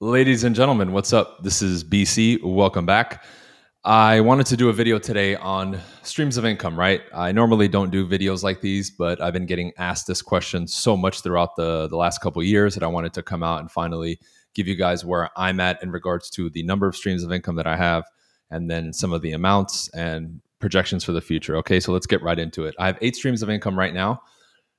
Ladies 0.00 0.44
and 0.44 0.54
gentlemen, 0.54 0.92
what's 0.92 1.14
up? 1.14 1.42
This 1.42 1.62
is 1.62 1.82
BC. 1.82 2.42
Welcome 2.44 2.84
back. 2.84 3.24
I 3.82 4.20
wanted 4.20 4.44
to 4.48 4.56
do 4.58 4.68
a 4.68 4.72
video 4.74 4.98
today 4.98 5.36
on 5.36 5.80
streams 6.02 6.36
of 6.36 6.44
income, 6.44 6.78
right? 6.78 7.00
I 7.14 7.32
normally 7.32 7.66
don't 7.66 7.90
do 7.90 8.06
videos 8.06 8.42
like 8.42 8.60
these, 8.60 8.90
but 8.90 9.22
I've 9.22 9.32
been 9.32 9.46
getting 9.46 9.72
asked 9.78 10.06
this 10.06 10.20
question 10.20 10.66
so 10.66 10.98
much 10.98 11.22
throughout 11.22 11.56
the, 11.56 11.88
the 11.88 11.96
last 11.96 12.20
couple 12.20 12.42
years 12.42 12.74
that 12.74 12.82
I 12.82 12.88
wanted 12.88 13.14
to 13.14 13.22
come 13.22 13.42
out 13.42 13.60
and 13.60 13.70
finally 13.70 14.20
give 14.52 14.68
you 14.68 14.74
guys 14.74 15.02
where 15.02 15.30
I'm 15.34 15.60
at 15.60 15.82
in 15.82 15.90
regards 15.90 16.28
to 16.32 16.50
the 16.50 16.62
number 16.62 16.86
of 16.86 16.94
streams 16.94 17.24
of 17.24 17.32
income 17.32 17.56
that 17.56 17.66
I 17.66 17.76
have 17.78 18.04
and 18.50 18.70
then 18.70 18.92
some 18.92 19.14
of 19.14 19.22
the 19.22 19.32
amounts 19.32 19.88
and 19.94 20.42
projections 20.58 21.04
for 21.04 21.12
the 21.12 21.22
future. 21.22 21.56
Okay, 21.56 21.80
so 21.80 21.90
let's 21.92 22.06
get 22.06 22.22
right 22.22 22.38
into 22.38 22.66
it. 22.66 22.74
I 22.78 22.84
have 22.84 22.98
eight 23.00 23.16
streams 23.16 23.42
of 23.42 23.48
income 23.48 23.78
right 23.78 23.94
now. 23.94 24.20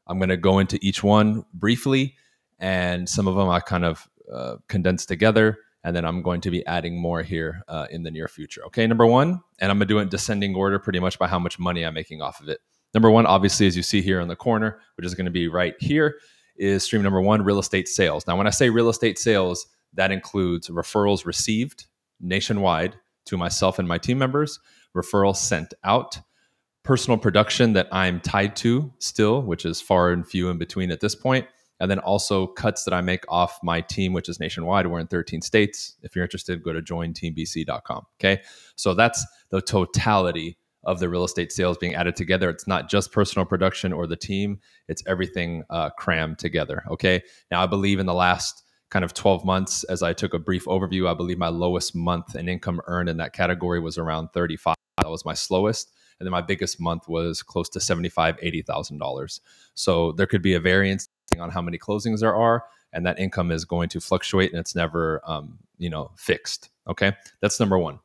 I'm 0.06 0.20
going 0.20 0.30
to 0.30 0.38
go 0.38 0.60
into 0.60 0.78
each 0.84 1.04
one 1.04 1.44
briefly, 1.56 2.16
and 2.60 3.10
some 3.10 3.28
of 3.28 3.36
them 3.36 3.50
I 3.50 3.62
kind 3.62 3.84
of 3.84 4.08
uh, 4.32 4.58
condensed 4.68 5.08
together. 5.08 5.60
And 5.84 5.96
then 5.96 6.06
I'm 6.06 6.22
going 6.22 6.42
to 6.42 6.52
be 6.52 6.66
adding 6.66 7.00
more 7.00 7.24
here 7.24 7.62
uh, 7.68 7.88
in 7.90 8.04
the 8.04 8.12
near 8.12 8.28
future. 8.28 8.66
Okay, 8.66 8.86
number 8.88 9.06
one, 9.06 9.42
and 9.60 9.72
I'm 9.72 9.78
gonna 9.78 9.86
do 9.86 10.00
it 10.00 10.04
in 10.04 10.10
descending 10.10 10.56
order 10.56 10.80
pretty 10.80 11.00
much 11.00 11.18
by 11.18 11.28
how 11.28 11.40
much 11.40 11.60
money 11.60 11.86
I'm 11.86 11.94
making 11.94 12.22
off 12.22 12.42
of 12.42 12.50
it. 12.50 12.60
Number 12.94 13.10
one, 13.10 13.26
obviously, 13.26 13.68
as 13.68 13.78
you 13.78 13.84
see 13.84 14.02
here 14.02 14.20
in 14.20 14.28
the 14.28 14.36
corner, 14.36 14.80
which 14.96 15.06
is 15.06 15.16
gonna 15.16 15.32
be 15.32 15.48
right 15.48 15.76
here, 15.80 16.18
is 16.58 16.84
stream 16.84 17.04
number 17.04 17.22
one 17.22 17.44
real 17.44 17.60
estate 17.60 17.88
sales. 17.88 18.28
Now, 18.28 18.38
when 18.38 18.48
I 18.48 18.50
say 18.50 18.70
real 18.70 18.90
estate 18.90 19.18
sales, 19.18 19.68
that 19.94 20.12
includes 20.12 20.68
referrals 20.68 21.26
received 21.26 21.86
nationwide 22.20 22.96
to 23.26 23.38
myself 23.38 23.80
and 23.80 23.88
my 23.88 23.98
team 23.98 24.18
members, 24.18 24.60
referrals 24.96 25.38
sent 25.38 25.74
out, 25.84 26.20
personal 26.84 27.18
production 27.18 27.74
that 27.74 27.88
I'm 27.92 28.20
tied 28.22 28.56
to 28.58 28.92
still, 29.00 29.42
which 29.42 29.66
is 29.66 29.82
far 29.82 30.12
and 30.12 30.28
few 30.28 30.50
in 30.50 30.58
between 30.58 30.92
at 30.92 31.02
this 31.02 31.16
point, 31.16 31.46
and 31.80 31.90
then 31.90 32.00
also 32.00 32.48
cuts 32.48 32.84
that 32.84 32.94
I 32.94 33.02
make 33.02 33.24
off 33.30 33.60
my 33.64 33.82
team, 33.82 34.14
which 34.14 34.30
is 34.30 34.40
nationwide. 34.40 34.88
We're 34.88 35.00
in 35.00 35.08
13 35.08 35.42
states. 35.42 35.96
If 36.02 36.16
you're 36.16 36.24
interested, 36.24 36.64
go 36.64 36.74
to 36.74 36.82
jointeambc.com. 36.82 38.06
Okay. 38.20 38.42
So 38.76 38.94
that's 38.94 39.26
the 39.50 39.62
totality 39.62 40.58
of 40.84 41.00
the 41.00 41.10
real 41.10 41.24
estate 41.24 41.52
sales 41.52 41.78
being 41.78 41.96
added 41.96 42.16
together. 42.16 42.50
It's 42.50 42.68
not 42.68 42.90
just 42.90 43.12
personal 43.12 43.46
production 43.46 43.92
or 43.92 44.08
the 44.08 44.16
team, 44.16 44.60
it's 44.88 45.04
everything 45.06 45.64
uh, 45.70 45.90
crammed 45.92 46.40
together. 46.40 46.84
Okay. 46.90 47.22
Now, 47.52 47.62
I 47.62 47.68
believe 47.68 48.00
in 48.00 48.06
the 48.06 48.14
last 48.14 48.64
kind 48.90 49.04
of 49.04 49.14
12 49.14 49.44
months, 49.44 49.84
as 49.86 50.02
I 50.02 50.14
took 50.14 50.34
a 50.34 50.40
brief 50.40 50.66
overview, 50.66 51.10
I 51.10 51.14
believe 51.14 51.38
my 51.38 51.50
lowest 51.50 51.94
month 51.94 52.36
in 52.36 52.48
income 52.48 52.80
earned 52.88 53.10
in 53.10 53.18
that 53.18 53.34
category 53.34 53.82
was 53.82 53.98
around 53.98 54.30
35. 54.34 54.76
That 54.98 55.10
was 55.10 55.26
my 55.26 55.34
slowest 55.34 55.92
and 56.20 56.26
then 56.26 56.32
my 56.32 56.42
biggest 56.42 56.80
month 56.80 57.08
was 57.08 57.44
close 57.44 57.70
to 57.70 57.80
seventy-five, 57.80 58.38
eighty 58.42 58.62
thousand 58.62 58.98
dollars. 58.98 59.42
So 59.74 60.14
there 60.14 60.26
could 60.26 60.42
be 60.42 60.54
a 60.54 60.60
variance 60.60 61.08
on 61.40 61.50
how 61.50 61.62
many 61.62 61.78
closings 61.78 62.20
there 62.20 62.36
are, 62.36 62.64
and 62.94 63.06
that 63.06 63.20
income 63.20 63.52
is 63.52 63.66
going 63.66 63.90
to 63.90 64.00
fluctuate, 64.00 64.52
and 64.52 64.60
it's 64.60 64.76
never, 64.76 65.22
um, 65.26 65.60
you 65.78 65.90
know, 65.90 66.12
fixed. 66.16 66.70
Okay, 66.88 67.14
that's 67.42 67.60
number 67.60 67.78
one. 67.78 68.00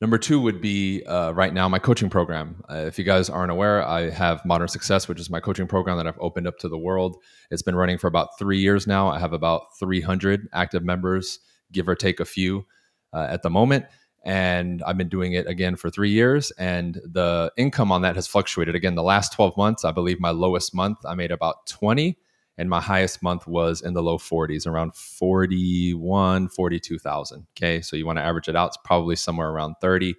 Number 0.00 0.16
two 0.16 0.40
would 0.40 0.60
be 0.60 1.02
uh, 1.04 1.32
right 1.32 1.52
now 1.52 1.68
my 1.68 1.80
coaching 1.80 2.08
program. 2.08 2.62
Uh, 2.70 2.84
if 2.86 2.98
you 2.98 3.04
guys 3.04 3.28
aren't 3.28 3.50
aware, 3.50 3.84
I 3.84 4.10
have 4.10 4.44
Modern 4.44 4.68
Success, 4.68 5.08
which 5.08 5.18
is 5.18 5.28
my 5.28 5.40
coaching 5.40 5.66
program 5.66 5.96
that 5.96 6.06
I've 6.06 6.20
opened 6.20 6.46
up 6.46 6.58
to 6.58 6.68
the 6.68 6.78
world. 6.78 7.16
It's 7.50 7.62
been 7.62 7.74
running 7.74 7.98
for 7.98 8.06
about 8.06 8.38
three 8.38 8.60
years 8.60 8.86
now. 8.86 9.08
I 9.08 9.18
have 9.18 9.32
about 9.32 9.76
300 9.80 10.48
active 10.52 10.84
members, 10.84 11.40
give 11.72 11.88
or 11.88 11.96
take 11.96 12.20
a 12.20 12.24
few 12.24 12.64
uh, 13.12 13.26
at 13.28 13.42
the 13.42 13.50
moment 13.50 13.86
and 14.24 14.82
I've 14.82 14.98
been 14.98 15.08
doing 15.08 15.32
it 15.32 15.46
again 15.46 15.76
for 15.76 15.90
three 15.90 16.10
years. 16.10 16.50
And 16.52 16.94
the 17.04 17.52
income 17.56 17.92
on 17.92 18.02
that 18.02 18.16
has 18.16 18.26
fluctuated. 18.26 18.74
Again, 18.74 18.94
the 18.94 19.02
last 19.02 19.32
12 19.32 19.56
months, 19.56 19.84
I 19.84 19.92
believe 19.92 20.20
my 20.20 20.30
lowest 20.30 20.74
month, 20.74 20.98
I 21.06 21.14
made 21.14 21.30
about 21.30 21.66
20, 21.66 22.18
and 22.56 22.68
my 22.68 22.80
highest 22.80 23.22
month 23.22 23.46
was 23.46 23.80
in 23.80 23.94
the 23.94 24.02
low 24.02 24.18
40s, 24.18 24.66
around 24.66 24.94
41, 24.94 26.48
42,000. 26.48 27.46
Okay. 27.56 27.80
So 27.80 27.96
you 27.96 28.04
want 28.04 28.18
to 28.18 28.24
average 28.24 28.48
it 28.48 28.56
out, 28.56 28.68
it's 28.68 28.78
probably 28.84 29.16
somewhere 29.16 29.48
around 29.48 29.76
30. 29.80 30.14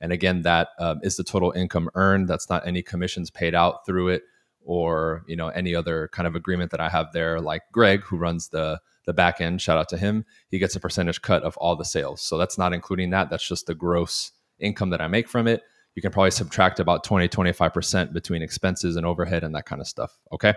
And 0.00 0.12
again, 0.12 0.42
that 0.42 0.68
um, 0.78 1.00
is 1.02 1.16
the 1.16 1.24
total 1.24 1.52
income 1.52 1.88
earned. 1.94 2.28
That's 2.28 2.50
not 2.50 2.66
any 2.66 2.82
commissions 2.82 3.30
paid 3.30 3.54
out 3.54 3.86
through 3.86 4.08
it 4.08 4.22
or 4.64 5.24
you 5.26 5.36
know 5.36 5.48
any 5.48 5.74
other 5.74 6.08
kind 6.12 6.26
of 6.26 6.34
agreement 6.34 6.70
that 6.70 6.80
I 6.80 6.88
have 6.88 7.12
there. 7.12 7.40
Like 7.40 7.62
Greg, 7.72 8.02
who 8.02 8.16
runs 8.16 8.48
the 8.48 8.80
the 9.04 9.12
back 9.12 9.40
end, 9.40 9.60
shout 9.60 9.78
out 9.78 9.88
to 9.90 9.98
him. 9.98 10.24
He 10.48 10.58
gets 10.58 10.76
a 10.76 10.80
percentage 10.80 11.22
cut 11.22 11.42
of 11.42 11.56
all 11.56 11.76
the 11.76 11.84
sales. 11.84 12.22
So 12.22 12.38
that's 12.38 12.58
not 12.58 12.72
including 12.72 13.10
that. 13.10 13.30
That's 13.30 13.46
just 13.46 13.66
the 13.66 13.74
gross 13.74 14.32
income 14.60 14.90
that 14.90 15.00
I 15.00 15.08
make 15.08 15.28
from 15.28 15.48
it. 15.48 15.62
You 15.94 16.02
can 16.02 16.12
probably 16.12 16.30
subtract 16.30 16.80
about 16.80 17.04
20, 17.04 17.28
25% 17.28 18.12
between 18.12 18.42
expenses 18.42 18.96
and 18.96 19.04
overhead 19.04 19.44
and 19.44 19.54
that 19.54 19.66
kind 19.66 19.80
of 19.80 19.88
stuff. 19.88 20.18
Okay. 20.32 20.54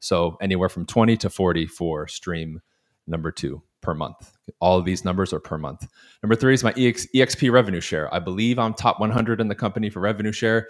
So 0.00 0.38
anywhere 0.40 0.68
from 0.68 0.86
20 0.86 1.16
to 1.18 1.30
40 1.30 1.66
for 1.66 2.06
stream 2.06 2.60
number 3.06 3.30
two 3.32 3.62
per 3.80 3.94
month. 3.94 4.32
All 4.60 4.78
of 4.78 4.84
these 4.84 5.04
numbers 5.04 5.32
are 5.32 5.40
per 5.40 5.58
month. 5.58 5.86
Number 6.22 6.36
three 6.36 6.54
is 6.54 6.64
my 6.64 6.72
EX, 6.76 7.06
EXP 7.14 7.50
revenue 7.50 7.80
share. 7.80 8.12
I 8.14 8.18
believe 8.18 8.58
I'm 8.58 8.74
top 8.74 9.00
100 9.00 9.40
in 9.40 9.48
the 9.48 9.54
company 9.54 9.90
for 9.90 10.00
revenue 10.00 10.32
share 10.32 10.68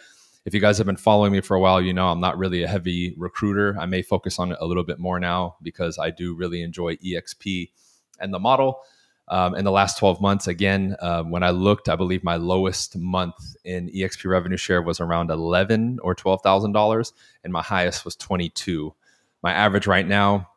if 0.49 0.55
you 0.55 0.61
guys 0.61 0.79
have 0.79 0.87
been 0.87 0.97
following 0.97 1.31
me 1.31 1.43
for 1.43 1.55
a 1.55 1.61
while, 1.61 1.79
you 1.79 1.93
know 1.93 2.09
I'm 2.09 2.21
not 2.21 2.39
really 2.39 2.63
a 2.63 2.69
heavy 2.69 3.15
recruiter. 3.19 3.77
I 3.79 3.85
may 3.85 4.01
focus 4.01 4.39
on 4.39 4.51
it 4.51 4.57
a 4.63 4.67
little 4.67 4.83
bit 4.83 4.99
more 4.99 5.21
now 5.21 5.57
because 5.61 5.99
I 5.99 6.09
do 6.09 6.35
really 6.35 6.63
enjoy 6.63 6.97
EXP 6.97 7.69
and 8.19 8.33
the 8.33 8.39
model. 8.39 8.81
Um, 9.29 9.55
in 9.55 9.67
the 9.67 9.71
last 9.71 9.99
12 9.99 10.23
months, 10.23 10.47
again, 10.47 10.97
uh, 11.01 11.23
when 11.23 11.43
I 11.43 11.51
looked, 11.51 11.91
I 11.91 11.97
believe 11.97 12.25
my 12.25 12.37
lowest 12.37 12.97
month 12.97 13.57
in 13.63 13.91
EXP 13.91 14.25
revenue 14.25 14.57
share 14.57 14.81
was 14.81 15.01
around 15.01 15.31
11 15.31 15.99
or 16.03 16.15
12 16.15 16.41
thousand 16.41 16.73
dollars, 16.73 17.13
and 17.45 17.53
my 17.53 17.63
highest 17.63 18.07
was 18.07 18.17
22. 18.17 18.95
My 19.43 19.53
average 19.53 19.87
right 19.87 20.09
now 20.09 20.49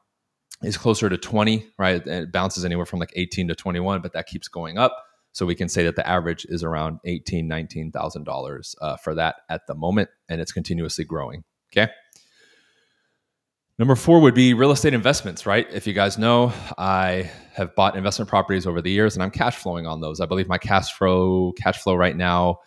is 0.63 0.77
closer 0.77 1.09
to 1.09 1.17
20. 1.17 1.67
Right, 1.77 2.07
it 2.07 2.31
bounces 2.31 2.63
anywhere 2.63 2.85
from 2.85 2.99
like 2.99 3.11
18 3.17 3.49
to 3.49 3.55
21, 3.55 3.99
but 3.99 4.13
that 4.13 4.27
keeps 4.27 4.47
going 4.47 4.77
up. 4.77 5.05
So 5.33 5.45
we 5.45 5.55
can 5.55 5.69
say 5.69 5.83
that 5.85 5.95
the 5.95 6.07
average 6.07 6.45
is 6.49 6.63
around 6.63 6.99
eighteen, 7.05 7.47
nineteen 7.47 7.91
thousand 7.91 8.23
uh, 8.27 8.31
dollars 8.31 8.75
for 9.03 9.15
that 9.15 9.37
at 9.49 9.67
the 9.67 9.75
moment, 9.75 10.09
and 10.29 10.41
it's 10.41 10.51
continuously 10.51 11.05
growing. 11.05 11.43
Okay. 11.71 11.91
Number 13.79 13.95
four 13.95 14.19
would 14.19 14.35
be 14.35 14.53
real 14.53 14.71
estate 14.71 14.93
investments, 14.93 15.47
right? 15.47 15.65
If 15.71 15.87
you 15.87 15.93
guys 15.93 16.17
know, 16.19 16.53
I 16.77 17.31
have 17.53 17.73
bought 17.75 17.95
investment 17.95 18.29
properties 18.29 18.67
over 18.67 18.79
the 18.79 18.91
years, 18.91 19.15
and 19.15 19.23
I'm 19.23 19.31
cash 19.31 19.55
flowing 19.55 19.87
on 19.87 20.01
those. 20.01 20.19
I 20.19 20.27
believe 20.27 20.47
my 20.47 20.59
cash 20.59 20.93
flow 20.93 21.53
cash 21.53 21.79
flow 21.79 21.95
right 21.95 22.15
now 22.15 22.59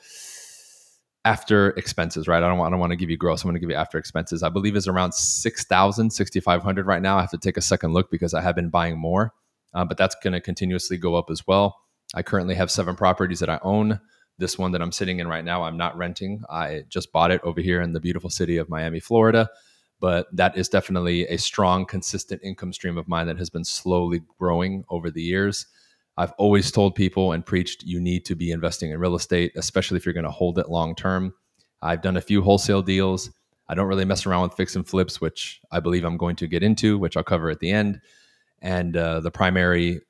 after 1.24 1.70
expenses, 1.70 2.26
right? 2.26 2.42
I 2.42 2.48
don't 2.48 2.58
want, 2.58 2.68
I 2.68 2.70
don't 2.72 2.80
want 2.80 2.90
to 2.90 2.96
give 2.96 3.10
you 3.10 3.16
gross. 3.16 3.42
I'm 3.42 3.48
going 3.48 3.54
to 3.54 3.60
give 3.60 3.70
you 3.70 3.76
after 3.76 3.96
expenses. 3.96 4.42
I 4.42 4.48
believe 4.48 4.76
is 4.76 4.88
around 4.88 5.14
6,000, 5.14 6.10
6,500 6.10 6.86
right 6.86 7.00
now. 7.00 7.16
I 7.16 7.20
have 7.22 7.30
to 7.30 7.38
take 7.38 7.56
a 7.56 7.62
second 7.62 7.92
look 7.92 8.10
because 8.10 8.34
I 8.34 8.42
have 8.42 8.54
been 8.54 8.68
buying 8.68 8.98
more, 8.98 9.32
uh, 9.72 9.84
but 9.84 9.96
that's 9.96 10.16
going 10.22 10.34
to 10.34 10.40
continuously 10.40 10.98
go 10.98 11.14
up 11.14 11.30
as 11.30 11.46
well. 11.46 11.76
I 12.14 12.22
currently 12.22 12.54
have 12.54 12.70
seven 12.70 12.94
properties 12.96 13.40
that 13.40 13.50
I 13.50 13.58
own. 13.62 14.00
This 14.38 14.58
one 14.58 14.72
that 14.72 14.82
I'm 14.82 14.92
sitting 14.92 15.18
in 15.18 15.28
right 15.28 15.44
now, 15.44 15.64
I'm 15.64 15.76
not 15.76 15.96
renting. 15.96 16.42
I 16.48 16.84
just 16.88 17.12
bought 17.12 17.30
it 17.30 17.40
over 17.44 17.60
here 17.60 17.82
in 17.82 17.92
the 17.92 18.00
beautiful 18.00 18.30
city 18.30 18.56
of 18.56 18.68
Miami, 18.68 19.00
Florida. 19.00 19.50
But 20.00 20.26
that 20.36 20.56
is 20.56 20.68
definitely 20.68 21.26
a 21.26 21.38
strong, 21.38 21.86
consistent 21.86 22.40
income 22.42 22.72
stream 22.72 22.98
of 22.98 23.08
mine 23.08 23.26
that 23.26 23.38
has 23.38 23.50
been 23.50 23.64
slowly 23.64 24.22
growing 24.38 24.84
over 24.88 25.10
the 25.10 25.22
years. 25.22 25.66
I've 26.16 26.32
always 26.32 26.70
told 26.70 26.94
people 26.94 27.32
and 27.32 27.44
preached 27.44 27.82
you 27.84 28.00
need 28.00 28.24
to 28.26 28.34
be 28.34 28.50
investing 28.50 28.90
in 28.90 28.98
real 28.98 29.16
estate, 29.16 29.52
especially 29.56 29.96
if 29.96 30.06
you're 30.06 30.14
going 30.14 30.24
to 30.24 30.30
hold 30.30 30.58
it 30.58 30.68
long 30.68 30.94
term. 30.94 31.34
I've 31.82 32.02
done 32.02 32.16
a 32.16 32.22
few 32.22 32.42
wholesale 32.42 32.82
deals. 32.82 33.30
I 33.68 33.74
don't 33.74 33.88
really 33.88 34.04
mess 34.04 34.26
around 34.26 34.42
with 34.42 34.54
fix 34.54 34.76
and 34.76 34.86
flips, 34.86 35.20
which 35.20 35.60
I 35.70 35.80
believe 35.80 36.04
I'm 36.04 36.16
going 36.16 36.36
to 36.36 36.46
get 36.46 36.62
into, 36.62 36.98
which 36.98 37.16
I'll 37.16 37.24
cover 37.24 37.50
at 37.50 37.60
the 37.60 37.70
end. 37.70 38.00
And 38.60 38.96
uh, 38.96 39.20
the 39.20 39.30
primary 39.30 40.00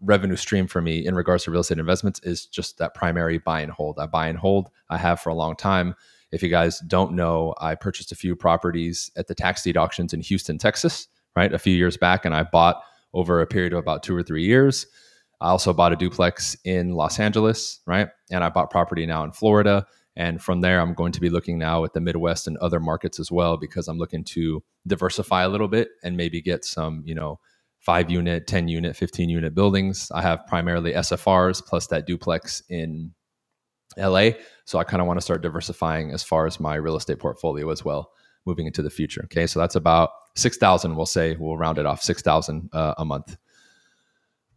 revenue 0.00 0.36
stream 0.36 0.66
for 0.66 0.80
me 0.80 1.04
in 1.04 1.14
regards 1.14 1.44
to 1.44 1.50
real 1.50 1.60
estate 1.60 1.78
investments 1.78 2.20
is 2.22 2.46
just 2.46 2.78
that 2.78 2.94
primary 2.94 3.38
buy 3.38 3.60
and 3.60 3.72
hold. 3.72 3.98
I 3.98 4.06
buy 4.06 4.28
and 4.28 4.38
hold. 4.38 4.70
I 4.90 4.96
have 4.96 5.20
for 5.20 5.30
a 5.30 5.34
long 5.34 5.56
time. 5.56 5.94
If 6.30 6.42
you 6.42 6.48
guys 6.48 6.80
don't 6.80 7.12
know, 7.12 7.54
I 7.58 7.74
purchased 7.74 8.12
a 8.12 8.16
few 8.16 8.36
properties 8.36 9.10
at 9.16 9.26
the 9.26 9.34
tax 9.34 9.62
deed 9.62 9.76
auctions 9.76 10.12
in 10.12 10.20
Houston, 10.20 10.58
Texas, 10.58 11.08
right, 11.34 11.52
a 11.52 11.58
few 11.58 11.74
years 11.74 11.96
back, 11.96 12.24
and 12.24 12.34
I 12.34 12.42
bought 12.42 12.82
over 13.14 13.40
a 13.40 13.46
period 13.46 13.72
of 13.72 13.78
about 13.78 14.02
two 14.02 14.14
or 14.14 14.22
three 14.22 14.44
years. 14.44 14.86
I 15.40 15.48
also 15.48 15.72
bought 15.72 15.92
a 15.92 15.96
duplex 15.96 16.56
in 16.64 16.92
Los 16.92 17.18
Angeles, 17.18 17.80
right, 17.86 18.08
and 18.30 18.44
I 18.44 18.50
bought 18.50 18.70
property 18.70 19.06
now 19.06 19.24
in 19.24 19.32
Florida. 19.32 19.86
And 20.16 20.42
from 20.42 20.60
there, 20.60 20.80
I'm 20.80 20.94
going 20.94 21.12
to 21.12 21.20
be 21.20 21.30
looking 21.30 21.58
now 21.58 21.84
at 21.84 21.92
the 21.92 22.00
Midwest 22.00 22.48
and 22.48 22.56
other 22.58 22.80
markets 22.80 23.20
as 23.20 23.30
well 23.30 23.56
because 23.56 23.86
I'm 23.86 23.98
looking 23.98 24.24
to 24.24 24.64
diversify 24.84 25.44
a 25.44 25.48
little 25.48 25.68
bit 25.68 25.90
and 26.02 26.16
maybe 26.16 26.42
get 26.42 26.64
some, 26.64 27.02
you 27.06 27.14
know, 27.14 27.38
five 27.80 28.10
unit, 28.10 28.46
10 28.46 28.68
unit, 28.68 28.96
15 28.96 29.28
unit 29.28 29.54
buildings. 29.54 30.10
I 30.12 30.22
have 30.22 30.46
primarily 30.46 30.92
SFRs 30.92 31.64
plus 31.64 31.86
that 31.88 32.06
duplex 32.06 32.62
in 32.68 33.12
LA. 33.96 34.30
So 34.64 34.78
I 34.78 34.84
kind 34.84 35.00
of 35.00 35.06
want 35.06 35.18
to 35.18 35.22
start 35.22 35.42
diversifying 35.42 36.12
as 36.12 36.22
far 36.22 36.46
as 36.46 36.60
my 36.60 36.74
real 36.74 36.96
estate 36.96 37.18
portfolio 37.18 37.70
as 37.70 37.84
well 37.84 38.10
moving 38.46 38.66
into 38.66 38.82
the 38.82 38.90
future. 38.90 39.22
Okay. 39.24 39.46
So 39.46 39.60
that's 39.60 39.76
about 39.76 40.10
6,000, 40.36 40.96
we'll 40.96 41.06
say, 41.06 41.36
we'll 41.38 41.56
round 41.56 41.78
it 41.78 41.86
off 41.86 42.02
6,000 42.02 42.70
uh, 42.72 42.94
a 42.98 43.04
month. 43.04 43.36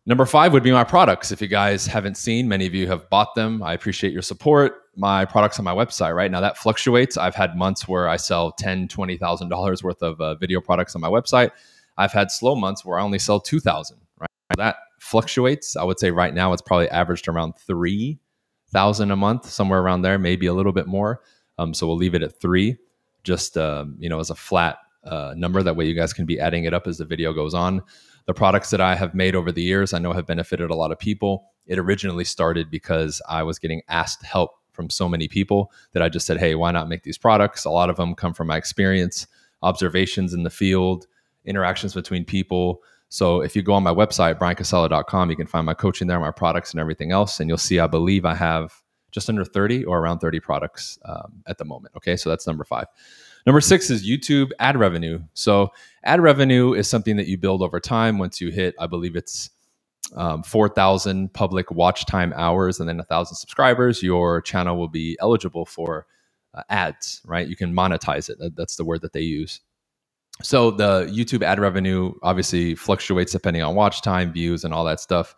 Number 0.08 0.26
five 0.26 0.52
would 0.54 0.64
be 0.64 0.72
my 0.72 0.84
products. 0.84 1.32
If 1.32 1.42
you 1.42 1.48
guys 1.48 1.86
haven't 1.86 2.18
seen, 2.18 2.48
many 2.48 2.66
of 2.66 2.74
you 2.74 2.88
have 2.88 3.08
bought 3.10 3.36
them. 3.36 3.62
I 3.62 3.74
appreciate 3.74 4.14
your 4.14 4.24
support. 4.24 4.82
My 4.96 5.26
products 5.26 5.60
on 5.60 5.66
my 5.66 5.76
website, 5.76 6.16
right 6.16 6.32
now 6.32 6.42
that 6.42 6.58
fluctuates. 6.58 7.18
I've 7.18 7.36
had 7.36 7.56
months 7.56 7.88
where 7.88 8.10
I 8.10 8.18
sell 8.18 8.52
ten, 8.52 8.88
twenty 8.88 9.16
thousand 9.16 9.50
dollars 9.50 9.84
worth 9.84 10.02
of 10.02 10.20
uh, 10.20 10.36
video 10.36 10.60
products 10.60 10.96
on 10.96 11.02
my 11.02 11.08
website. 11.08 11.52
I've 11.98 12.12
had 12.12 12.32
slow 12.32 12.56
months 12.56 12.86
where 12.86 13.00
I 13.00 13.04
only 13.04 13.20
sell 13.20 13.40
2000, 13.40 13.98
right? 14.20 14.30
That 14.58 14.78
fluctuates. 15.00 15.76
I 15.76 15.84
would 15.84 16.00
say 16.00 16.12
right 16.12 16.34
now 16.34 16.54
it's 16.54 16.62
probably 16.62 16.90
averaged 16.90 17.28
around 17.28 17.54
three 17.58 18.20
thousand 18.72 19.12
a 19.12 19.16
month, 19.16 19.50
somewhere 19.50 19.82
around 19.82 20.02
there, 20.02 20.18
maybe 20.18 20.46
a 20.46 20.54
little 20.54 20.72
bit 20.72 20.88
more. 20.88 21.22
Um, 21.58 21.74
so 21.74 21.86
we'll 21.86 21.98
leave 21.98 22.16
it 22.16 22.24
at 22.24 22.40
three, 22.40 22.78
just 23.24 23.58
um, 23.58 23.96
you 24.00 24.10
know, 24.10 24.20
as 24.20 24.30
a 24.30 24.36
flat 24.36 24.78
uh, 25.04 25.34
number. 25.36 25.62
That 25.62 25.76
way, 25.76 25.86
you 25.86 25.94
guys 25.94 26.14
can 26.14 26.26
be 26.26 26.40
adding 26.40 26.64
it 26.64 26.74
up 26.74 26.88
as 26.88 26.98
the 26.98 27.06
video 27.06 27.34
goes 27.34 27.54
on. 27.54 27.82
The 28.26 28.34
products 28.34 28.70
that 28.70 28.82
I 28.82 28.96
have 28.96 29.14
made 29.14 29.36
over 29.36 29.52
the 29.52 29.64
years, 29.64 29.94
I 29.94 30.00
know 30.00 30.14
have 30.14 30.26
benefited 30.26 30.70
a 30.70 30.76
lot 30.76 30.92
of 30.92 31.00
people. 31.00 31.52
It 31.66 31.78
originally 31.78 32.24
started 32.24 32.72
because 32.72 33.22
I 33.28 33.44
was 33.44 33.60
getting 33.60 33.82
asked 33.90 34.24
help 34.24 34.52
from 34.72 34.90
so 34.90 35.10
many 35.10 35.28
people 35.28 35.72
that 35.92 36.02
I 36.02 36.10
just 36.10 36.26
said, 36.26 36.40
"Hey, 36.40 36.56
why 36.56 36.72
not 36.72 36.88
make 36.88 37.04
these 37.04 37.18
products?" 37.18 37.66
A 37.66 37.70
lot 37.70 37.90
of 37.90 37.98
them 37.98 38.16
come 38.16 38.34
from 38.34 38.48
my 38.48 38.58
experience, 38.58 39.28
observations 39.62 40.34
in 40.34 40.44
the 40.44 40.50
field, 40.50 41.08
interactions 41.46 41.94
between 41.94 42.26
people. 42.26 42.82
So 43.10 43.42
if 43.42 43.56
you 43.56 43.62
go 43.62 43.74
on 43.74 43.84
my 43.84 43.94
website, 43.94 44.40
bryancasella.com, 44.40 45.30
you 45.30 45.36
can 45.36 45.48
find 45.48 45.66
my 45.66 45.74
coaching 45.74 46.08
there, 46.08 46.20
my 46.20 46.32
products, 46.32 46.72
and 46.72 46.80
everything 46.80 47.12
else. 47.12 47.40
And 47.40 47.50
you'll 47.50 47.58
see, 47.58 47.80
I 47.80 47.88
believe 47.88 48.26
I 48.26 48.36
have 48.36 48.74
just 49.12 49.30
under 49.30 49.44
30 49.44 49.84
or 49.84 50.00
around 50.00 50.20
30 50.20 50.40
products 50.40 50.98
um, 51.06 51.44
at 51.48 51.58
the 51.58 51.66
moment. 51.66 51.94
Okay, 51.98 52.16
so 52.16 52.30
that's 52.30 52.48
number 52.48 52.64
five. 52.64 52.86
Number 53.46 53.62
six 53.62 53.90
is 53.90 54.08
YouTube 54.08 54.52
ad 54.60 54.78
revenue. 54.78 55.20
So 55.34 55.72
ad 56.04 56.22
revenue 56.22 56.74
is 56.74 56.88
something 56.90 57.18
that 57.18 57.28
you 57.28 57.38
build 57.38 57.62
over 57.62 57.80
time. 57.80 58.18
Once 58.18 58.40
you 58.40 58.50
hit, 58.50 58.76
I 58.80 58.88
believe 58.88 59.16
it's 59.16 59.50
um, 60.16 60.44
4,000 60.44 61.34
public 61.34 61.72
watch 61.72 62.06
time 62.06 62.34
hours 62.36 62.80
and 62.80 62.88
then 62.88 62.98
1,000 62.98 63.36
subscribers, 63.36 64.04
your 64.04 64.42
channel 64.42 64.78
will 64.78 64.90
be 64.90 65.18
eligible 65.20 65.66
for 65.66 66.06
uh, 66.54 66.64
ads, 66.70 67.22
right? 67.26 67.48
You 67.48 67.56
can 67.56 67.74
monetize 67.74 68.30
it. 68.30 68.56
That's 68.56 68.76
the 68.76 68.86
word 68.86 69.02
that 69.02 69.14
they 69.14 69.22
use. 69.22 69.62
So 70.44 70.72
the 70.72 71.06
YouTube 71.06 71.44
ad 71.44 71.60
revenue 71.60 72.14
obviously 72.24 72.76
fluctuates 72.76 73.32
depending 73.32 73.64
on 73.64 73.76
watch 73.76 74.02
time, 74.02 74.32
views, 74.32 74.64
and 74.64 74.74
all 74.74 74.86
that 74.86 75.00
stuff. 75.00 75.36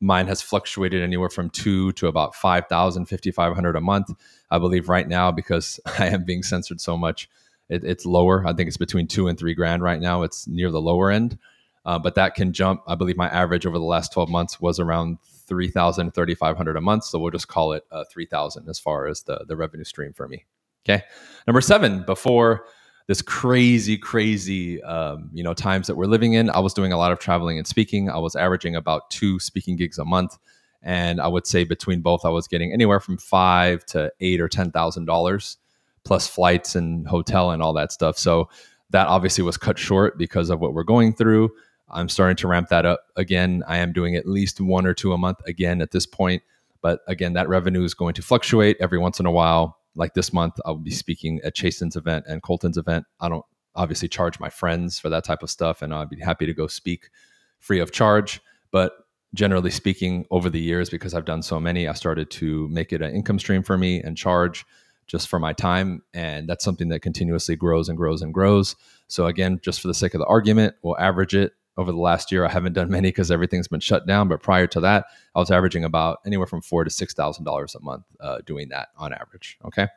Mine 0.00 0.26
has 0.26 0.42
fluctuated 0.42 1.02
anywhere 1.02 1.30
from 1.30 1.48
two 1.50 1.92
to 1.92 2.06
about 2.06 2.34
5,000, 2.34 3.06
5,500 3.06 3.76
a 3.76 3.80
month. 3.80 4.10
I 4.50 4.58
believe 4.58 4.88
right 4.88 5.08
now, 5.08 5.32
because 5.32 5.80
I 5.98 6.08
am 6.08 6.24
being 6.24 6.42
censored 6.42 6.80
so 6.80 6.96
much, 6.96 7.28
it, 7.68 7.82
it's 7.82 8.04
lower. 8.04 8.46
I 8.46 8.52
think 8.52 8.68
it's 8.68 8.76
between 8.76 9.06
two 9.06 9.26
and 9.28 9.38
three 9.38 9.54
grand 9.54 9.82
right 9.82 10.00
now. 10.00 10.22
It's 10.22 10.46
near 10.46 10.70
the 10.70 10.80
lower 10.80 11.10
end, 11.10 11.38
uh, 11.84 11.98
but 11.98 12.14
that 12.14 12.34
can 12.34 12.52
jump. 12.52 12.82
I 12.86 12.94
believe 12.94 13.16
my 13.16 13.28
average 13.28 13.66
over 13.66 13.78
the 13.78 13.84
last 13.84 14.12
12 14.12 14.28
months 14.28 14.60
was 14.60 14.78
around 14.78 15.18
3,000, 15.46 16.12
3,500 16.12 16.76
a 16.76 16.80
month. 16.80 17.04
So 17.04 17.18
we'll 17.18 17.30
just 17.30 17.48
call 17.48 17.72
it 17.72 17.84
uh, 17.90 18.04
3,000 18.10 18.68
as 18.68 18.78
far 18.78 19.06
as 19.06 19.22
the, 19.22 19.44
the 19.48 19.56
revenue 19.56 19.84
stream 19.84 20.12
for 20.12 20.28
me. 20.28 20.44
Okay. 20.88 21.02
Number 21.46 21.60
seven, 21.60 22.04
before 22.04 22.66
this 23.06 23.22
crazy, 23.22 23.96
crazy, 23.96 24.82
um, 24.82 25.30
you 25.32 25.42
know, 25.42 25.54
times 25.54 25.86
that 25.86 25.94
we're 25.94 26.06
living 26.06 26.32
in. 26.32 26.50
I 26.50 26.58
was 26.58 26.74
doing 26.74 26.92
a 26.92 26.96
lot 26.96 27.12
of 27.12 27.18
traveling 27.18 27.56
and 27.56 27.66
speaking. 27.66 28.10
I 28.10 28.18
was 28.18 28.34
averaging 28.34 28.74
about 28.74 29.10
two 29.10 29.38
speaking 29.38 29.76
gigs 29.76 29.98
a 29.98 30.04
month, 30.04 30.36
and 30.82 31.20
I 31.20 31.28
would 31.28 31.46
say 31.46 31.64
between 31.64 32.00
both, 32.00 32.24
I 32.24 32.30
was 32.30 32.48
getting 32.48 32.72
anywhere 32.72 33.00
from 33.00 33.18
five 33.18 33.84
to 33.86 34.12
eight 34.20 34.40
or 34.40 34.48
ten 34.48 34.72
thousand 34.72 35.04
dollars, 35.04 35.58
plus 36.04 36.26
flights 36.26 36.74
and 36.74 37.06
hotel 37.06 37.52
and 37.52 37.62
all 37.62 37.72
that 37.74 37.92
stuff. 37.92 38.18
So 38.18 38.48
that 38.90 39.06
obviously 39.06 39.44
was 39.44 39.56
cut 39.56 39.78
short 39.78 40.18
because 40.18 40.50
of 40.50 40.60
what 40.60 40.74
we're 40.74 40.84
going 40.84 41.14
through. 41.14 41.50
I'm 41.88 42.08
starting 42.08 42.36
to 42.36 42.48
ramp 42.48 42.68
that 42.70 42.84
up 42.84 43.00
again. 43.14 43.62
I 43.68 43.78
am 43.78 43.92
doing 43.92 44.16
at 44.16 44.26
least 44.26 44.60
one 44.60 44.86
or 44.86 44.94
two 44.94 45.12
a 45.12 45.18
month 45.18 45.38
again 45.46 45.80
at 45.80 45.92
this 45.92 46.06
point. 46.06 46.42
But 46.82 47.00
again, 47.06 47.34
that 47.34 47.48
revenue 47.48 47.84
is 47.84 47.94
going 47.94 48.14
to 48.14 48.22
fluctuate 48.22 48.76
every 48.80 48.98
once 48.98 49.20
in 49.20 49.26
a 49.26 49.30
while 49.30 49.78
like 49.96 50.14
this 50.14 50.32
month, 50.32 50.54
I'll 50.64 50.76
be 50.76 50.90
speaking 50.90 51.40
at 51.42 51.54
Chasen's 51.54 51.96
event 51.96 52.26
and 52.28 52.42
Colton's 52.42 52.76
event. 52.76 53.06
I 53.20 53.28
don't 53.28 53.44
obviously 53.74 54.08
charge 54.08 54.38
my 54.38 54.48
friends 54.48 54.98
for 54.98 55.08
that 55.10 55.24
type 55.24 55.42
of 55.42 55.50
stuff, 55.50 55.82
and 55.82 55.92
I'd 55.92 56.08
be 56.10 56.20
happy 56.20 56.46
to 56.46 56.54
go 56.54 56.66
speak 56.66 57.10
free 57.58 57.80
of 57.80 57.92
charge. 57.92 58.40
But 58.70 58.92
generally 59.34 59.70
speaking, 59.70 60.26
over 60.30 60.50
the 60.50 60.60
years, 60.60 60.90
because 60.90 61.14
I've 61.14 61.24
done 61.24 61.42
so 61.42 61.60
many, 61.60 61.88
I 61.88 61.92
started 61.92 62.30
to 62.32 62.68
make 62.68 62.92
it 62.92 63.02
an 63.02 63.14
income 63.14 63.38
stream 63.38 63.62
for 63.62 63.76
me 63.76 64.00
and 64.00 64.16
charge 64.16 64.64
just 65.06 65.28
for 65.28 65.38
my 65.38 65.52
time. 65.52 66.02
And 66.14 66.48
that's 66.48 66.64
something 66.64 66.88
that 66.88 67.00
continuously 67.00 67.56
grows 67.56 67.88
and 67.88 67.96
grows 67.96 68.22
and 68.22 68.34
grows. 68.34 68.76
So, 69.08 69.26
again, 69.26 69.60
just 69.62 69.80
for 69.80 69.88
the 69.88 69.94
sake 69.94 70.14
of 70.14 70.20
the 70.20 70.26
argument, 70.26 70.74
we'll 70.82 70.98
average 70.98 71.34
it 71.34 71.52
over 71.76 71.92
the 71.92 71.98
last 71.98 72.32
year. 72.32 72.44
I 72.44 72.50
haven't 72.50 72.72
done 72.72 72.90
many 72.90 73.08
because 73.08 73.30
everything's 73.30 73.68
been 73.68 73.80
shut 73.80 74.06
down. 74.06 74.28
But 74.28 74.42
prior 74.42 74.66
to 74.68 74.80
that, 74.80 75.06
I 75.34 75.38
was 75.38 75.50
averaging 75.50 75.84
about 75.84 76.18
anywhere 76.26 76.46
from 76.46 76.62
four 76.62 76.84
to 76.84 76.90
six 76.90 77.14
thousand 77.14 77.44
dollars 77.44 77.74
a 77.74 77.80
month 77.80 78.04
uh, 78.20 78.38
doing 78.46 78.68
that 78.70 78.88
on 78.96 79.12
average. 79.12 79.58
Okay. 79.64 79.88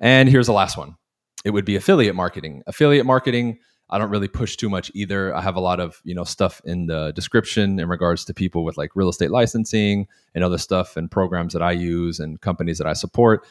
And 0.00 0.28
here's 0.28 0.46
the 0.46 0.52
last 0.52 0.76
one. 0.76 0.96
It 1.44 1.50
would 1.50 1.64
be 1.64 1.76
affiliate 1.76 2.14
marketing. 2.14 2.62
Affiliate 2.66 3.06
marketing. 3.06 3.58
I 3.88 3.98
don't 3.98 4.10
really 4.10 4.26
push 4.28 4.56
too 4.56 4.68
much 4.68 4.90
either. 4.94 5.34
I 5.34 5.40
have 5.40 5.54
a 5.54 5.60
lot 5.60 5.78
of 5.78 6.00
you 6.04 6.14
know 6.14 6.24
stuff 6.24 6.60
in 6.64 6.86
the 6.86 7.12
description 7.14 7.78
in 7.78 7.88
regards 7.88 8.24
to 8.24 8.34
people 8.34 8.64
with 8.64 8.76
like 8.76 8.96
real 8.96 9.08
estate 9.08 9.30
licensing 9.30 10.08
and 10.34 10.42
other 10.42 10.58
stuff 10.58 10.96
and 10.96 11.10
programs 11.10 11.52
that 11.52 11.62
I 11.62 11.72
use 11.72 12.18
and 12.18 12.40
companies 12.40 12.78
that 12.78 12.86
I 12.86 12.94
support. 12.94 13.46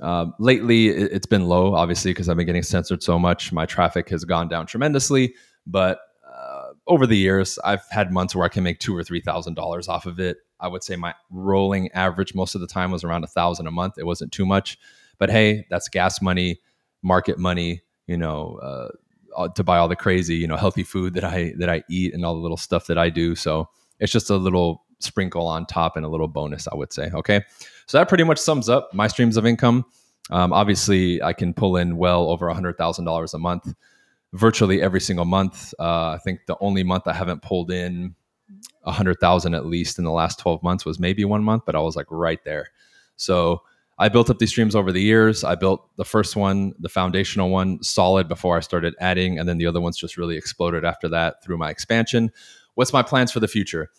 Um, 0.00 0.34
lately, 0.38 0.88
it's 0.88 1.26
been 1.26 1.46
low, 1.46 1.74
obviously, 1.74 2.12
because 2.12 2.28
I've 2.28 2.36
been 2.36 2.46
getting 2.46 2.62
censored 2.62 3.02
so 3.02 3.18
much. 3.18 3.52
My 3.52 3.66
traffic 3.66 4.08
has 4.10 4.24
gone 4.24 4.48
down 4.48 4.66
tremendously, 4.66 5.34
but 5.66 6.00
over 6.88 7.06
the 7.06 7.16
years, 7.16 7.58
I've 7.62 7.84
had 7.90 8.10
months 8.10 8.34
where 8.34 8.44
I 8.44 8.48
can 8.48 8.64
make 8.64 8.80
two 8.80 8.96
or 8.96 9.04
three 9.04 9.20
thousand 9.20 9.54
dollars 9.54 9.88
off 9.88 10.06
of 10.06 10.18
it. 10.18 10.38
I 10.58 10.68
would 10.68 10.82
say 10.82 10.96
my 10.96 11.14
rolling 11.30 11.92
average 11.92 12.34
most 12.34 12.54
of 12.54 12.60
the 12.60 12.66
time 12.66 12.90
was 12.90 13.04
around 13.04 13.22
a 13.22 13.28
thousand 13.28 13.66
a 13.66 13.70
month. 13.70 13.98
It 13.98 14.06
wasn't 14.06 14.32
too 14.32 14.46
much, 14.46 14.78
but 15.18 15.30
hey, 15.30 15.66
that's 15.70 15.88
gas 15.88 16.20
money, 16.20 16.60
market 17.02 17.38
money. 17.38 17.82
You 18.06 18.16
know, 18.16 18.58
uh, 19.36 19.48
to 19.48 19.62
buy 19.62 19.78
all 19.78 19.88
the 19.88 19.96
crazy, 19.96 20.36
you 20.36 20.46
know, 20.46 20.56
healthy 20.56 20.82
food 20.82 21.14
that 21.14 21.24
I 21.24 21.52
that 21.58 21.68
I 21.68 21.84
eat 21.90 22.14
and 22.14 22.24
all 22.24 22.34
the 22.34 22.40
little 22.40 22.56
stuff 22.56 22.86
that 22.86 22.98
I 22.98 23.10
do. 23.10 23.34
So 23.36 23.68
it's 24.00 24.12
just 24.12 24.30
a 24.30 24.36
little 24.36 24.84
sprinkle 25.00 25.46
on 25.46 25.66
top 25.66 25.96
and 25.96 26.04
a 26.04 26.08
little 26.08 26.26
bonus, 26.26 26.66
I 26.66 26.74
would 26.74 26.92
say. 26.92 27.10
Okay, 27.12 27.42
so 27.86 27.98
that 27.98 28.08
pretty 28.08 28.24
much 28.24 28.38
sums 28.38 28.68
up 28.68 28.92
my 28.94 29.06
streams 29.06 29.36
of 29.36 29.46
income. 29.46 29.84
Um, 30.30 30.52
obviously, 30.52 31.22
I 31.22 31.34
can 31.34 31.52
pull 31.54 31.76
in 31.76 31.98
well 31.98 32.30
over 32.30 32.48
a 32.48 32.54
hundred 32.54 32.78
thousand 32.78 33.04
dollars 33.04 33.34
a 33.34 33.38
month 33.38 33.74
virtually 34.32 34.82
every 34.82 35.00
single 35.00 35.24
month. 35.24 35.72
Uh, 35.78 36.10
I 36.10 36.18
think 36.22 36.40
the 36.46 36.56
only 36.60 36.82
month 36.82 37.06
I 37.06 37.12
haven't 37.12 37.42
pulled 37.42 37.70
in 37.70 38.14
a 38.84 38.92
hundred 38.92 39.20
thousand 39.20 39.54
at 39.54 39.66
least 39.66 39.98
in 39.98 40.04
the 40.04 40.10
last 40.10 40.38
12 40.38 40.62
months 40.62 40.84
was 40.84 40.98
maybe 40.98 41.24
one 41.24 41.42
month, 41.42 41.64
but 41.66 41.74
I 41.74 41.80
was 41.80 41.96
like 41.96 42.06
right 42.10 42.42
there. 42.44 42.68
So 43.16 43.62
I 43.98 44.08
built 44.08 44.30
up 44.30 44.38
these 44.38 44.50
streams 44.50 44.76
over 44.76 44.92
the 44.92 45.02
years. 45.02 45.42
I 45.42 45.56
built 45.56 45.88
the 45.96 46.04
first 46.04 46.36
one, 46.36 46.72
the 46.78 46.88
foundational 46.88 47.50
one, 47.50 47.82
solid 47.82 48.28
before 48.28 48.56
I 48.56 48.60
started 48.60 48.94
adding, 49.00 49.38
and 49.38 49.48
then 49.48 49.58
the 49.58 49.66
other 49.66 49.80
ones 49.80 49.98
just 49.98 50.16
really 50.16 50.36
exploded 50.36 50.84
after 50.84 51.08
that 51.08 51.42
through 51.42 51.58
my 51.58 51.68
expansion. 51.68 52.30
What's 52.74 52.92
my 52.92 53.02
plans 53.02 53.32
for 53.32 53.40
the 53.40 53.48
future? 53.48 53.90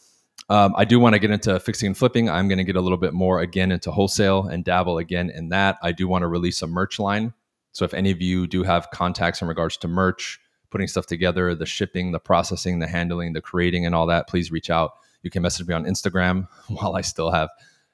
Um, 0.47 0.73
I 0.77 0.85
do 0.85 0.99
want 0.99 1.13
to 1.13 1.19
get 1.19 1.31
into 1.31 1.59
fixing 1.59 1.87
and 1.87 1.97
flipping. 1.97 2.29
I'm 2.29 2.47
going 2.47 2.59
to 2.59 2.63
get 2.63 2.77
a 2.77 2.81
little 2.81 2.97
bit 2.97 3.13
more 3.13 3.41
again 3.41 3.73
into 3.73 3.91
wholesale 3.91 4.47
and 4.47 4.63
dabble 4.63 4.97
again 4.97 5.29
in 5.29 5.49
that. 5.49 5.77
I 5.83 5.91
do 5.91 6.07
want 6.07 6.21
to 6.21 6.27
release 6.27 6.61
a 6.61 6.67
merch 6.67 6.97
line 6.97 7.33
so 7.71 7.85
if 7.85 7.93
any 7.93 8.11
of 8.11 8.21
you 8.21 8.47
do 8.47 8.63
have 8.63 8.89
contacts 8.91 9.41
in 9.41 9.47
regards 9.47 9.77
to 9.77 9.87
merch, 9.87 10.39
putting 10.69 10.87
stuff 10.87 11.05
together, 11.05 11.55
the 11.55 11.65
shipping, 11.65 12.11
the 12.11 12.19
processing, 12.19 12.79
the 12.79 12.87
handling, 12.87 13.33
the 13.33 13.41
creating, 13.41 13.85
and 13.85 13.95
all 13.95 14.07
that, 14.07 14.27
please 14.27 14.51
reach 14.51 14.69
out. 14.69 14.91
You 15.23 15.29
can 15.29 15.41
message 15.41 15.67
me 15.67 15.73
on 15.73 15.85
Instagram 15.85 16.47
while 16.67 16.95
I 16.95 17.01
still 17.01 17.31
have 17.31 17.49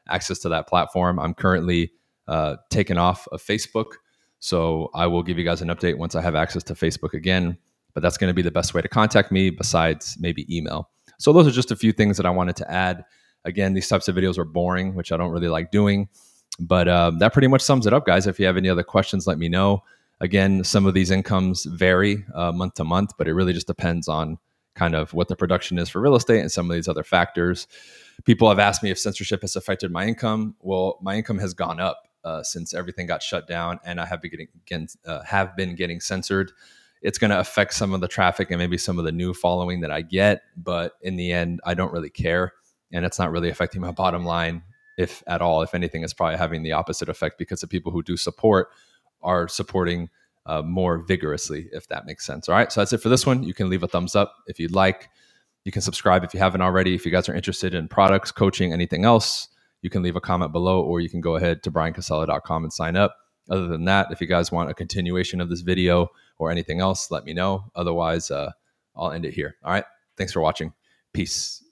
access 0.08 0.40
to 0.40 0.50
that 0.50 0.68
platform. 0.68 1.20
I'm 1.20 1.34
currently 1.34 1.92
uh, 2.28 2.58
taken 2.70 2.98
off 2.98 3.28
of 3.32 3.42
Facebook. 3.42 3.94
So 4.40 4.90
I 4.94 5.08
will 5.08 5.24
give 5.24 5.38
you 5.38 5.46
guys 5.46 5.62
an 5.62 5.70
update 5.70 5.98
once 5.98 6.16
I 6.16 6.22
have 6.22 6.36
access 6.36 6.64
to 6.64 6.74
Facebook 6.74 7.14
again. 7.14 7.58
But 7.94 8.04
that's 8.04 8.18
going 8.18 8.30
to 8.30 8.34
be 8.34 8.42
the 8.42 8.52
best 8.52 8.74
way 8.74 8.82
to 8.82 8.90
contact 8.90 9.32
me 9.32 9.50
besides 9.50 10.18
maybe 10.20 10.46
email. 10.56 10.90
So 11.18 11.32
those 11.32 11.48
are 11.48 11.52
just 11.52 11.72
a 11.72 11.76
few 11.76 11.94
things 11.94 12.18
that 12.18 12.26
I 12.26 12.30
wanted 12.30 12.58
to 12.58 12.70
add. 12.70 13.06
Again, 13.46 13.74
these 13.74 13.88
types 13.88 14.08
of 14.08 14.16
videos 14.16 14.38
are 14.38 14.44
boring, 14.44 14.96
which 14.96 15.12
I 15.12 15.18
don't 15.18 15.32
really 15.32 15.48
like 15.48 15.72
doing. 15.72 16.10
But 16.60 16.88
um, 16.88 17.20
that 17.20 17.34
pretty 17.34 17.48
much 17.48 17.62
sums 17.62 17.86
it 17.86 17.94
up, 17.94 18.06
guys. 18.06 18.28
If 18.28 18.40
you 18.40 18.46
have 18.46 18.58
any 18.58 18.70
other 18.70 18.84
questions, 18.84 19.28
let 19.28 19.38
me 19.38 19.50
know. 19.50 19.84
Again, 20.22 20.64
some 20.64 20.86
of 20.86 20.94
these 20.94 21.12
incomes 21.12 21.66
vary 21.66 22.26
uh, 22.34 22.52
month 22.52 22.76
to 22.76 22.86
month, 22.86 23.12
but 23.18 23.28
it 23.28 23.34
really 23.34 23.54
just 23.54 23.68
depends 23.68 24.08
on 24.08 24.38
kind 24.76 24.96
of 24.96 25.14
what 25.14 25.28
the 25.28 25.36
production 25.36 25.78
is 25.78 25.90
for 25.90 26.02
real 26.02 26.16
estate 26.16 26.40
and 26.40 26.52
some 26.52 26.70
of 26.70 26.76
these 26.76 26.88
other 26.88 27.04
factors. 27.04 27.68
People 28.24 28.48
have 28.48 28.60
asked 28.60 28.84
me 28.84 28.92
if 28.92 29.00
censorship 29.00 29.42
has 29.42 29.56
affected 29.56 29.92
my 29.92 30.06
income. 30.06 30.56
Well, 30.62 31.00
my 31.02 31.16
income 31.16 31.40
has 31.40 31.54
gone 31.54 31.80
up 31.80 32.08
uh, 32.24 32.44
since 32.44 32.74
everything 32.74 33.08
got 33.08 33.22
shut 33.22 33.48
down, 33.48 33.80
and 33.86 34.00
I 34.00 34.06
have 34.06 34.22
been 34.22 34.32
getting, 34.32 34.48
again, 34.66 34.88
uh, 35.06 35.22
have 35.24 35.56
been 35.56 35.76
getting 35.76 36.00
censored. 36.00 36.52
It's 37.02 37.18
going 37.18 37.32
to 37.32 37.40
affect 37.40 37.74
some 37.74 37.94
of 37.94 38.02
the 38.02 38.08
traffic 38.08 38.50
and 38.50 38.58
maybe 38.58 38.78
some 38.78 38.98
of 38.98 39.06
the 39.06 39.12
new 39.12 39.34
following 39.34 39.82
that 39.82 39.92
I 39.92 40.02
get, 40.02 40.44
but 40.56 40.94
in 41.02 41.18
the 41.18 41.34
end, 41.34 41.60
I 41.66 41.74
don't 41.74 41.92
really 41.92 42.10
care, 42.10 42.54
and 42.92 43.06
it's 43.06 43.20
not 43.20 43.32
really 43.32 43.50
affecting 43.50 43.82
my 43.82 43.92
bottom 43.92 44.26
line 44.26 44.64
if 44.98 45.24
at 45.28 45.42
all. 45.42 45.62
If 45.62 45.74
anything, 45.74 46.04
it's 46.04 46.14
probably 46.14 46.38
having 46.38 46.64
the 46.64 46.72
opposite 46.74 47.10
effect 47.10 47.38
because 47.38 47.62
the 47.62 47.68
people 47.68 47.92
who 47.92 48.04
do 48.04 48.18
support 48.18 48.70
are 49.22 49.48
supporting 49.48 50.10
uh, 50.46 50.62
more 50.62 51.00
vigorously, 51.00 51.68
if 51.72 51.88
that 51.88 52.06
makes 52.06 52.26
sense. 52.26 52.48
All 52.48 52.56
right. 52.56 52.72
So 52.72 52.82
that's 52.82 52.94
it 52.94 53.02
for 53.02 53.10
this 53.10 53.26
one. 53.26 53.44
You 53.44 53.54
can 53.54 53.70
leave 53.70 53.84
a 53.84 53.88
thumbs 53.88 54.16
up 54.16 54.36
if 54.48 54.60
you'd 54.60 54.72
like. 54.72 55.10
You 55.64 55.72
can 55.72 55.82
subscribe 55.82 56.24
if 56.24 56.34
you 56.34 56.40
haven't 56.40 56.62
already. 56.62 56.94
If 56.94 57.06
you 57.06 57.12
guys 57.12 57.28
are 57.28 57.34
interested 57.34 57.74
in 57.74 57.88
products, 57.88 58.32
coaching, 58.32 58.72
anything 58.72 59.04
else, 59.04 59.48
you 59.82 59.90
can 59.90 60.04
leave 60.04 60.16
a 60.16 60.22
comment 60.22 60.52
below 60.52 60.82
or 60.82 61.00
you 61.00 61.10
can 61.10 61.22
go 61.22 61.36
ahead 61.36 61.64
to 61.64 61.72
bryancasella.com 61.72 62.64
and 62.64 62.72
sign 62.72 62.96
up. 62.96 63.16
Other 63.50 63.68
than 63.68 63.86
that, 63.86 64.12
if 64.12 64.22
you 64.22 64.28
guys 64.28 64.52
want 64.52 64.70
a 64.70 64.74
continuation 64.74 65.42
of 65.42 65.50
this 65.50 65.62
video 65.62 66.10
or 66.38 66.52
anything 66.52 66.82
else, 66.82 67.12
let 67.12 67.26
me 67.26 67.34
know. 67.34 67.66
Otherwise, 67.76 68.32
uh, 68.32 68.52
I'll 68.96 69.12
end 69.12 69.26
it 69.26 69.34
here. 69.34 69.56
All 69.64 69.72
right. 69.72 69.86
Thanks 70.18 70.34
for 70.34 70.42
watching. 70.42 70.74
Peace. 71.14 71.65